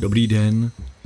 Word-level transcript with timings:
Dobrý 0.00 0.26
den, 0.26 0.70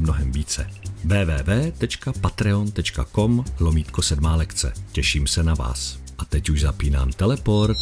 mnohem 0.00 0.32
více. 0.32 0.70
www.patreon.com 1.04 3.44
lomítko 3.60 4.02
sedmá 4.02 4.36
lekce. 4.36 4.72
Těším 4.92 5.26
se 5.26 5.42
na 5.42 5.54
vás. 5.54 5.98
A 6.18 6.24
teď 6.24 6.50
už 6.50 6.60
zapínám 6.60 7.12
teleport. 7.12 7.78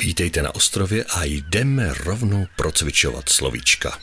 Vítejte 0.00 0.42
na 0.42 0.54
ostrově 0.54 1.04
a 1.04 1.24
jdeme 1.24 1.94
rovnou 1.94 2.46
procvičovat 2.56 3.28
slovíčka. 3.28 3.98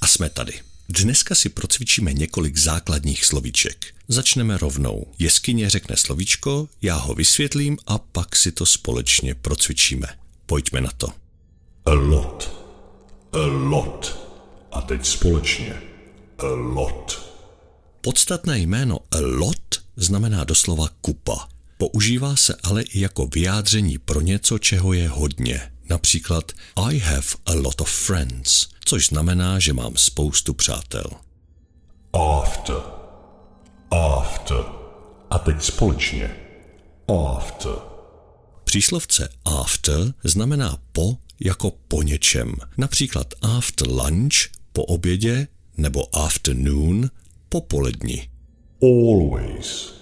A 0.00 0.06
jsme 0.06 0.30
tady. 0.30 0.75
Dneska 0.88 1.34
si 1.34 1.48
procvičíme 1.48 2.12
několik 2.12 2.56
základních 2.56 3.24
slovíček. 3.24 3.86
Začneme 4.08 4.58
rovnou. 4.58 5.06
Jeskyně 5.18 5.70
řekne 5.70 5.96
slovíčko, 5.96 6.68
já 6.82 6.96
ho 6.96 7.14
vysvětlím 7.14 7.78
a 7.86 7.98
pak 7.98 8.36
si 8.36 8.52
to 8.52 8.66
společně 8.66 9.34
procvičíme. 9.34 10.06
Pojďme 10.46 10.80
na 10.80 10.90
to. 10.96 11.08
A 11.84 11.92
lot. 11.92 12.66
A 13.32 13.46
lot. 13.46 14.18
A 14.72 14.80
teď 14.80 15.06
společně. 15.06 15.82
A 16.38 16.46
lot. 16.46 17.32
Podstatné 18.00 18.58
jméno 18.58 18.98
a 19.10 19.16
lot 19.20 19.82
znamená 19.96 20.44
doslova 20.44 20.88
kupa. 21.00 21.48
Používá 21.78 22.36
se 22.36 22.54
ale 22.62 22.82
i 22.82 23.00
jako 23.00 23.26
vyjádření 23.26 23.98
pro 23.98 24.20
něco, 24.20 24.58
čeho 24.58 24.92
je 24.92 25.08
hodně. 25.08 25.72
Například 25.88 26.52
I 26.76 26.98
have 26.98 27.26
a 27.46 27.54
lot 27.54 27.80
of 27.80 27.90
friends, 27.90 28.68
což 28.86 29.06
znamená, 29.06 29.58
že 29.58 29.72
mám 29.72 29.96
spoustu 29.96 30.54
přátel. 30.54 31.04
After. 32.12 32.76
After. 33.90 34.64
A 35.30 35.38
teď 35.38 35.62
společně. 35.62 36.36
After. 37.36 37.72
Příslovce 38.64 39.28
after 39.44 40.14
znamená 40.24 40.78
po 40.92 41.16
jako 41.40 41.72
po 41.88 42.02
něčem. 42.02 42.54
Například 42.78 43.34
after 43.42 43.88
lunch 43.88 44.50
po 44.72 44.84
obědě 44.84 45.48
nebo 45.76 46.16
afternoon 46.16 47.10
po 47.48 47.60
poledni. 47.60 48.28
Always. 48.82 49.94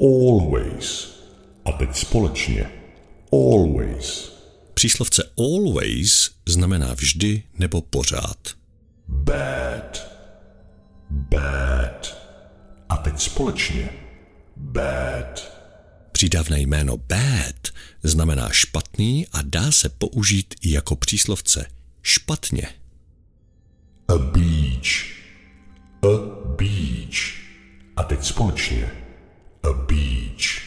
Always. 0.00 1.14
A 1.64 1.72
teď 1.72 1.96
společně. 1.96 2.70
Always. 3.32 4.33
Příslovce 4.74 5.30
always 5.38 6.30
znamená 6.48 6.94
vždy 6.94 7.42
nebo 7.58 7.82
pořád. 7.82 8.38
Bad. 9.08 10.10
Bad. 11.10 12.16
A 12.88 12.96
teď 12.96 13.20
společně. 13.20 13.88
Bad. 14.56 15.54
Přídavné 16.12 16.60
jméno 16.60 16.96
bad 16.96 17.68
znamená 18.02 18.48
špatný 18.50 19.26
a 19.32 19.42
dá 19.42 19.72
se 19.72 19.88
použít 19.88 20.54
i 20.60 20.70
jako 20.72 20.96
příslovce 20.96 21.66
špatně. 22.02 22.68
A 24.08 24.18
beach. 24.18 25.04
A 26.02 26.08
beach. 26.56 27.34
A 27.96 28.02
teď 28.02 28.24
společně. 28.24 28.90
A 29.62 29.72
beach. 29.72 30.62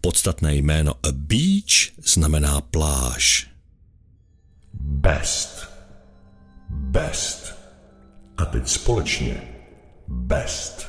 Podstatné 0.00 0.54
jméno 0.54 0.94
a 0.94 1.12
beach 1.12 1.77
znamená 2.04 2.60
pláž. 2.60 3.50
Best. 4.80 5.68
Best. 6.70 7.54
A 8.36 8.44
teď 8.44 8.68
společně. 8.68 9.42
Best. 10.08 10.86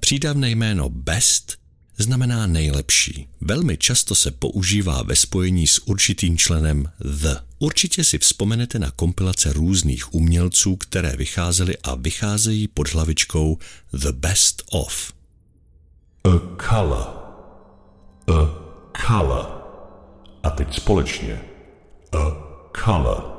Přídavné 0.00 0.50
jméno 0.50 0.88
best 0.88 1.56
znamená 1.98 2.46
nejlepší. 2.46 3.28
Velmi 3.40 3.76
často 3.76 4.14
se 4.14 4.30
používá 4.30 5.02
ve 5.02 5.16
spojení 5.16 5.66
s 5.66 5.86
určitým 5.86 6.38
členem 6.38 6.90
the. 7.00 7.34
Určitě 7.58 8.04
si 8.04 8.18
vzpomenete 8.18 8.78
na 8.78 8.90
kompilace 8.90 9.52
různých 9.52 10.14
umělců, 10.14 10.76
které 10.76 11.16
vycházely 11.16 11.76
a 11.82 11.94
vycházejí 11.94 12.68
pod 12.68 12.92
hlavičkou 12.92 13.58
The 13.92 14.12
Best 14.12 14.62
of. 14.70 15.12
A 16.24 16.28
color. 16.68 17.06
A 18.28 18.62
color. 19.06 19.61
A 20.42 20.50
teď 20.50 20.74
společně. 20.74 21.40
A 22.12 22.18
color. 22.84 23.32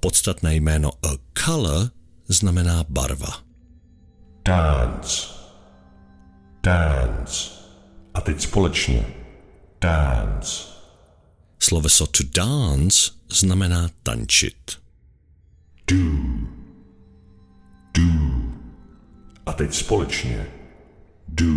Podstatné 0.00 0.54
jméno 0.54 0.90
a 0.90 1.08
color 1.44 1.90
znamená 2.28 2.84
barva. 2.88 3.42
Dance. 4.44 5.26
Dance. 6.62 7.50
A 8.14 8.20
teď 8.20 8.40
společně. 8.40 9.06
Dance. 9.80 10.62
Sloveso 11.58 12.06
to 12.06 12.22
dance 12.34 13.10
znamená 13.30 13.90
tančit. 14.02 14.78
Do. 15.86 15.96
Do. 17.94 18.02
A 19.46 19.52
teď 19.52 19.74
společně. 19.74 20.46
Do. 21.28 21.54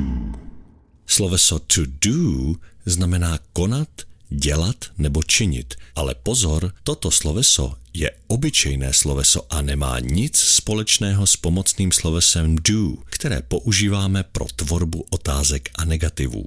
Sloveso 1.05 1.59
to 1.59 1.81
do 1.85 2.55
znamená 2.85 3.39
konat, 3.53 3.89
dělat 4.29 4.75
nebo 4.97 5.23
činit. 5.23 5.75
Ale 5.95 6.15
pozor, 6.15 6.73
toto 6.83 7.11
sloveso 7.11 7.73
je 7.93 8.11
obyčejné 8.27 8.93
sloveso 8.93 9.53
a 9.53 9.61
nemá 9.61 9.99
nic 9.99 10.38
společného 10.38 11.27
s 11.27 11.35
pomocným 11.38 11.91
slovesem 11.91 12.55
do, 12.55 12.97
které 13.05 13.41
používáme 13.41 14.23
pro 14.23 14.45
tvorbu 14.55 15.05
otázek 15.09 15.69
a 15.75 15.85
negativů. 15.85 16.45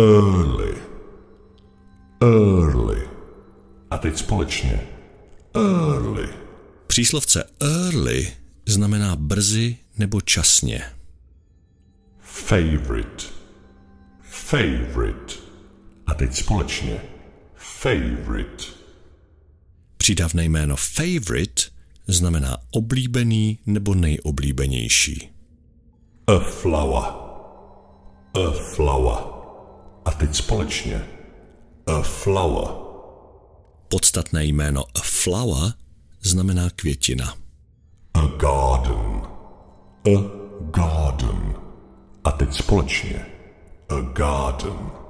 Early. 0.00 0.74
Early. 2.20 3.08
A 3.90 3.98
teď 3.98 4.18
společně. 4.18 4.80
Early. 5.54 6.28
Příslovce 6.86 7.44
early 7.60 8.32
znamená 8.66 9.16
brzy 9.16 9.76
nebo 9.98 10.20
časně. 10.20 10.82
Favorite. 12.20 13.24
Favorite. 14.22 15.45
A 16.06 16.14
teď 16.14 16.34
společně. 16.34 17.00
Favorite. 17.54 18.64
Přidavné 19.96 20.44
jméno 20.44 20.76
favorite 20.76 21.62
znamená 22.06 22.58
oblíbený 22.70 23.58
nebo 23.66 23.94
nejoblíbenější. 23.94 25.30
A 26.26 26.38
flower. 26.38 27.12
A 28.34 28.50
flower. 28.74 29.18
A 30.04 30.10
teď 30.10 30.34
společně. 30.34 31.06
A 31.86 32.02
flower. 32.02 32.68
Podstatné 33.88 34.44
jméno 34.44 34.84
a 34.94 35.00
flower 35.02 35.72
znamená 36.22 36.70
květina. 36.70 37.34
A 38.14 38.26
garden. 38.26 39.22
A 40.04 40.10
garden. 40.60 41.54
A 42.24 42.30
teď 42.32 42.54
společně. 42.54 43.26
A 43.88 44.00
garden. 44.00 45.05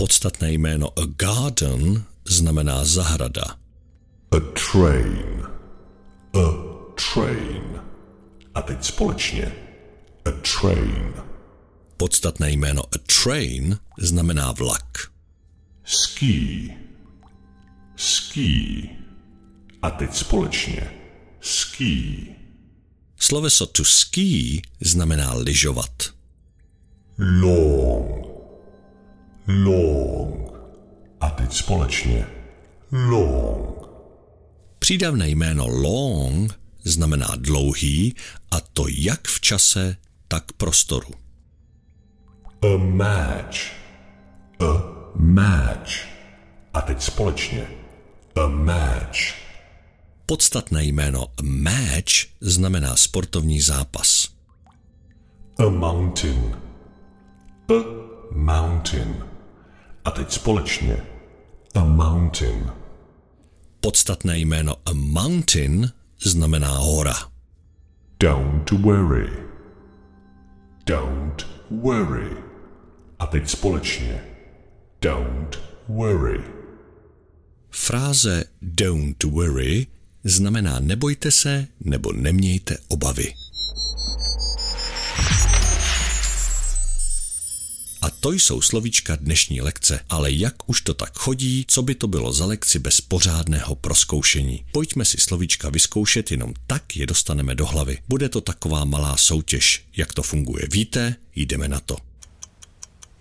Podstatné 0.00 0.52
jméno 0.52 0.88
a 0.98 1.02
garden 1.16 2.04
znamená 2.28 2.84
zahrada. 2.84 3.42
A 4.30 4.36
train. 4.70 5.42
A 6.34 6.44
train. 7.12 7.80
A 8.54 8.62
teď 8.62 8.84
společně. 8.84 9.52
A 10.24 10.30
train. 10.30 11.12
Podstatné 11.96 12.50
jméno 12.50 12.82
a 12.82 12.98
train 13.22 13.78
znamená 13.98 14.52
vlak. 14.52 15.12
Ski. 15.84 16.74
Ski. 17.96 18.90
A 19.82 19.90
teď 19.90 20.14
společně. 20.14 20.90
Ski. 21.40 22.26
Sloveso 23.16 23.66
to 23.66 23.84
ski 23.84 24.62
znamená 24.80 25.34
lyžovat. 25.34 25.92
Long. 27.40 28.19
Long. 29.48 30.52
A 31.20 31.30
teď 31.30 31.52
společně. 31.52 32.26
Long. 32.92 33.88
Přídavné 34.78 35.28
jméno 35.28 35.66
long 35.68 36.60
znamená 36.84 37.28
dlouhý 37.36 38.14
a 38.50 38.60
to 38.60 38.84
jak 38.88 39.28
v 39.28 39.40
čase, 39.40 39.96
tak 40.28 40.52
prostoru. 40.52 41.10
A 42.62 42.76
match. 42.76 43.58
A 44.60 45.00
match. 45.14 45.90
A 46.74 46.80
teď 46.80 47.02
společně. 47.02 47.66
A 48.36 48.46
match. 48.46 49.18
Podstatné 50.26 50.84
jméno 50.84 51.26
match 51.42 52.12
znamená 52.40 52.96
sportovní 52.96 53.60
zápas. 53.60 54.28
A 55.58 55.68
mountain. 55.68 56.56
A 57.68 57.84
mountain. 58.32 59.29
A 60.04 60.10
teď 60.10 60.32
společně. 60.32 60.96
A 61.74 61.84
mountain. 61.84 62.70
Podstatné 63.80 64.38
jméno 64.38 64.74
a 64.84 64.92
mountain 64.92 65.92
znamená 66.22 66.68
hora. 66.78 67.14
Don't 68.20 68.70
worry. 68.70 69.30
Don't 70.86 71.46
worry. 71.70 72.36
A 73.18 73.26
teď 73.26 73.48
společně. 73.48 74.24
Don't 75.02 75.58
worry. 75.88 76.40
Fráze 77.70 78.44
don't 78.62 79.24
worry 79.24 79.86
znamená 80.24 80.80
nebojte 80.80 81.30
se 81.30 81.66
nebo 81.80 82.12
nemějte 82.12 82.76
obavy. 82.88 83.32
To 88.20 88.32
jsou 88.32 88.60
slovíčka 88.60 89.16
dnešní 89.16 89.60
lekce, 89.60 90.00
ale 90.08 90.32
jak 90.32 90.54
už 90.66 90.80
to 90.80 90.94
tak 90.94 91.18
chodí, 91.18 91.64
co 91.68 91.82
by 91.82 91.94
to 91.94 92.08
bylo 92.08 92.32
za 92.32 92.46
lekci 92.46 92.78
bez 92.78 93.00
pořádného 93.00 93.74
proskoušení. 93.74 94.64
Pojďme 94.72 95.04
si 95.04 95.16
slovíčka 95.16 95.70
vyzkoušet, 95.70 96.30
jenom 96.30 96.54
tak 96.66 96.96
je 96.96 97.06
dostaneme 97.06 97.54
do 97.54 97.66
hlavy. 97.66 97.98
Bude 98.08 98.28
to 98.28 98.40
taková 98.40 98.84
malá 98.84 99.16
soutěž. 99.16 99.84
Jak 99.96 100.14
to 100.14 100.22
funguje, 100.22 100.68
víte? 100.72 101.16
Jdeme 101.36 101.68
na 101.68 101.80
to. 101.80 101.96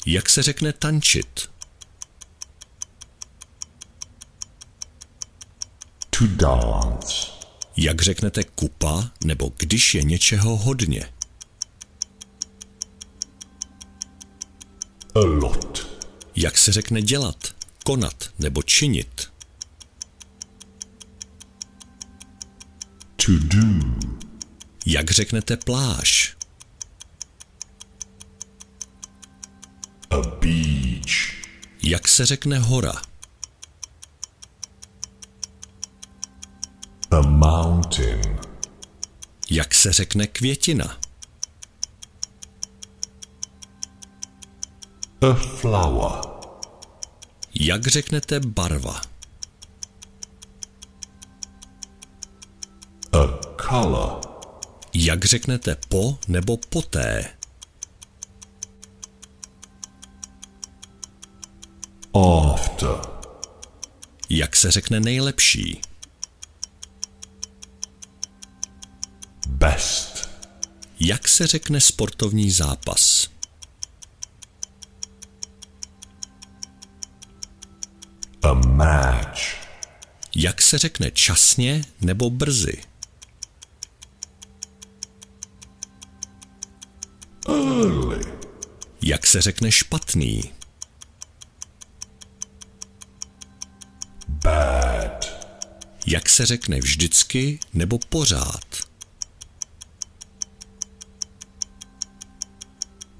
Jak 0.05 0.29
se 0.29 0.43
řekne 0.43 0.73
tančit? 0.73 1.49
To 6.09 6.27
dance. 6.27 7.15
Jak 7.77 8.01
řeknete 8.01 8.43
kupa 8.43 9.11
nebo 9.23 9.51
když 9.57 9.95
je 9.95 10.03
něčeho 10.03 10.57
hodně? 10.57 11.09
A 15.15 15.19
lot. 15.19 15.87
Jak 16.35 16.57
se 16.57 16.71
řekne 16.71 17.01
dělat, 17.01 17.55
konat 17.85 18.29
nebo 18.39 18.63
činit? 18.63 19.31
To 23.15 23.31
do. 23.31 23.57
Jak 24.85 25.11
řeknete 25.11 25.57
pláž? 25.57 26.37
A 30.09 30.17
beach. 30.17 31.39
Jak 31.83 32.07
se 32.07 32.25
řekne 32.25 32.59
hora? 32.59 33.01
A 37.11 37.21
mountain. 37.21 38.39
Jak 39.51 39.73
se 39.73 39.93
řekne 39.93 40.27
květina? 40.27 40.99
A 45.21 45.33
flower. 45.33 46.21
Jak 47.53 47.87
řeknete 47.87 48.39
barva? 48.39 49.01
A 53.11 53.17
color. 53.69 54.21
Jak 54.93 55.25
řeknete 55.25 55.77
po 55.89 56.17
nebo 56.27 56.57
poté? 56.57 57.37
After. 62.13 62.95
Jak 64.29 64.55
se 64.55 64.71
řekne 64.71 64.99
nejlepší? 64.99 65.81
Best. 69.47 70.29
Jak 70.99 71.27
se 71.27 71.47
řekne 71.47 71.81
sportovní 71.81 72.51
zápas? 72.51 73.18
Match. 78.79 79.39
Jak 80.35 80.61
se 80.61 80.77
řekne 80.77 81.11
časně 81.11 81.85
nebo 82.01 82.29
brzy? 82.29 82.81
Early. 87.49 88.25
Jak 89.01 89.27
se 89.27 89.41
řekne 89.41 89.71
špatný? 89.71 90.43
Bad. 94.27 95.25
Jak 96.07 96.29
se 96.29 96.45
řekne 96.45 96.79
vždycky 96.79 97.59
nebo 97.73 97.99
pořád? 97.99 98.65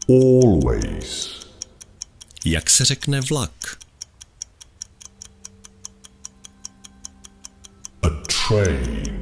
Always. 0.10 1.30
Jak 2.46 2.70
se 2.70 2.86
řekne 2.86 3.22
vlak? 3.22 3.80
A 8.02 8.10
train. 8.50 9.22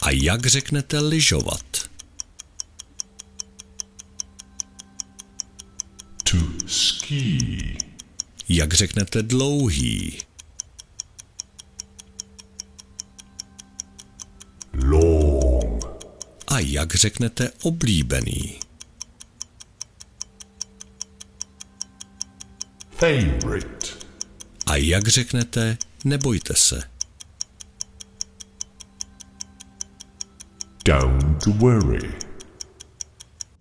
A 0.00 0.10
jak 0.10 0.46
řeknete 0.46 1.00
lyžovat? 1.00 1.90
To 6.30 6.36
ski. 6.66 7.78
Jak 8.48 8.74
řeknete 8.74 9.22
dlouhý? 9.22 10.18
Long. 14.74 15.84
A 16.46 16.58
jak 16.58 16.94
řeknete 16.94 17.50
oblíbený? 17.62 18.60
Favorite. 22.90 23.86
A 24.66 24.76
jak 24.76 25.08
řeknete 25.08 25.78
nebojte 26.04 26.54
se? 26.56 26.93
Don't 30.84 31.46
worry. 31.46 32.14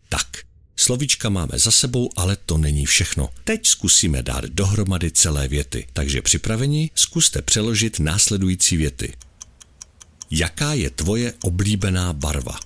Tak, 0.10 0.28
slovíčka 0.76 1.30
máme 1.30 1.60
za 1.60 1.72
sebou, 1.72 2.10
ale 2.16 2.36
to 2.36 2.58
není 2.58 2.86
všechno. 2.86 3.30
Teď 3.44 3.68
zkusíme 3.68 4.24
dát 4.24 4.44
dohromady 4.46 5.12
celé 5.12 5.48
věty, 5.48 5.88
takže 5.94 6.22
připraveni, 6.22 6.90
zkuste 6.96 7.42
přeložit 7.42 8.00
následující 8.00 8.78
věty. 8.78 9.14
Jaká 10.32 10.74
je 10.74 10.90
tvoje 10.90 11.34
oblíbená 11.44 12.14
barva? 12.14 12.60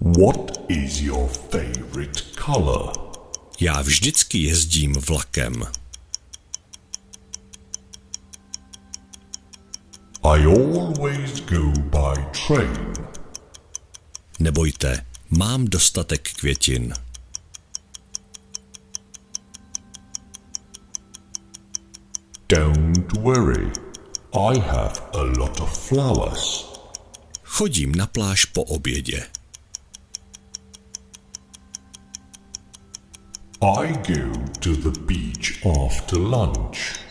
What 0.00 0.64
is 0.68 1.00
your 1.00 1.28
favorite 1.50 2.20
color? 2.44 2.92
Já 3.60 3.82
vždycky 3.82 4.38
jezdím 4.38 4.92
vlakem. 4.92 5.64
I 10.26 10.44
always 10.44 11.40
go 11.40 11.70
by 11.70 12.14
train. 12.32 12.92
Nebojte, 14.38 15.06
mám 15.30 15.64
dostatek 15.64 16.32
květin. 16.32 16.94
Don't 22.48 23.12
worry. 23.12 23.70
I 24.34 24.58
have 24.58 25.00
a 25.12 25.22
lot 25.22 25.60
of 25.60 25.88
flowers. 25.88 26.64
Chodím 27.42 27.94
na 27.94 28.06
pláž 28.06 28.44
po 28.44 28.62
obědě. 28.62 29.26
I 33.62 33.92
go 33.92 34.44
to 34.60 34.90
the 34.90 35.00
beach 35.00 35.66
after 35.86 36.18
lunch. 36.18 37.05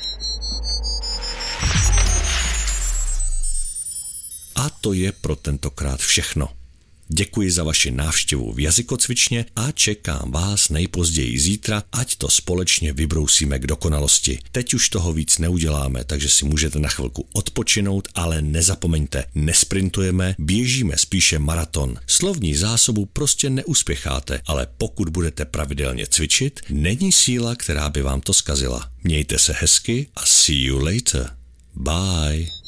A 4.56 4.70
to 4.70 4.94
je 4.94 5.12
pro 5.12 5.36
tentokrát 5.36 6.00
všechno. 6.00 6.50
Děkuji 7.08 7.52
za 7.52 7.64
vaši 7.64 7.92
návštěvu 7.92 8.54
v 8.54 8.60
jazykocvičně 8.60 9.46
a 9.56 9.72
čekám 9.72 10.32
vás 10.32 10.70
nejpozději 10.70 11.40
zítra, 11.40 11.84
ať 11.92 12.16
to 12.16 12.30
společně 12.30 12.94
vybrousíme 12.94 13.60
k 13.60 13.68
dokonalosti. 13.68 14.40
Teď 14.52 14.74
už 14.74 14.90
toho 14.90 15.14
víc 15.14 15.38
neuděláme, 15.38 16.04
takže 16.04 16.30
si 16.30 16.46
můžete 16.46 16.80
na 16.80 16.90
chvilku 16.90 17.28
odpočinout, 17.34 18.08
ale 18.16 18.42
nezapomeňte, 18.42 19.26
nesprintujeme, 19.36 20.36
běžíme 20.40 20.98
spíše 20.98 21.40
maraton. 21.40 22.00
Slovní 22.08 22.56
zásobu 22.56 23.06
prostě 23.06 23.50
neuspěcháte, 23.50 24.42
ale 24.46 24.68
pokud 24.78 25.10
budete 25.10 25.46
pravidelně 25.46 26.08
cvičit, 26.08 26.60
není 26.70 27.12
síla, 27.12 27.56
která 27.56 27.90
by 27.90 28.02
vám 28.02 28.22
to 28.22 28.34
skazila. 28.34 28.90
Mějte 29.04 29.40
se 29.40 29.54
hezky 29.58 30.08
a 30.16 30.26
see 30.26 30.64
you 30.64 30.80
later. 30.80 31.30
Bye. 31.76 32.65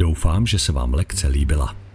Doufám, 0.00 0.46
že 0.46 0.58
se 0.58 0.72
vám 0.72 0.94
lekce 0.94 1.28
líbila. 1.28 1.76